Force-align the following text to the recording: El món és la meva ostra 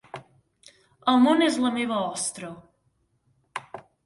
El 1.13 1.21
món 1.25 1.43
és 1.49 1.59
la 1.67 1.71
meva 1.77 2.01
ostra 2.07 2.51